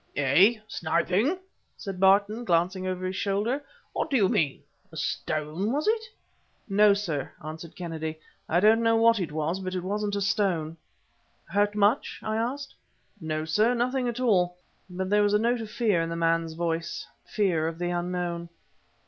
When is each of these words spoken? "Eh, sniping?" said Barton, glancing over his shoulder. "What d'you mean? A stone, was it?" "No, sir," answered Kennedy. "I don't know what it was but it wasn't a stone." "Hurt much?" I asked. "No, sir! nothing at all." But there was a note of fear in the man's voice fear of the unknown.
"Eh, 0.15 0.55
sniping?" 0.67 1.37
said 1.77 1.99
Barton, 1.99 2.43
glancing 2.43 2.87
over 2.87 3.05
his 3.05 3.15
shoulder. 3.15 3.61
"What 3.93 4.09
d'you 4.09 4.27
mean? 4.29 4.63
A 4.91 4.97
stone, 4.97 5.71
was 5.71 5.87
it?" 5.87 6.01
"No, 6.67 6.91
sir," 6.95 7.31
answered 7.45 7.75
Kennedy. 7.75 8.17
"I 8.49 8.61
don't 8.61 8.81
know 8.81 8.95
what 8.95 9.19
it 9.19 9.31
was 9.31 9.59
but 9.59 9.75
it 9.75 9.83
wasn't 9.83 10.15
a 10.15 10.21
stone." 10.21 10.75
"Hurt 11.49 11.75
much?" 11.75 12.19
I 12.23 12.35
asked. 12.35 12.73
"No, 13.19 13.45
sir! 13.45 13.75
nothing 13.75 14.07
at 14.07 14.19
all." 14.19 14.57
But 14.89 15.07
there 15.11 15.21
was 15.21 15.35
a 15.35 15.37
note 15.37 15.61
of 15.61 15.69
fear 15.69 16.01
in 16.01 16.09
the 16.09 16.15
man's 16.15 16.53
voice 16.53 17.05
fear 17.23 17.67
of 17.67 17.77
the 17.77 17.91
unknown. 17.91 18.49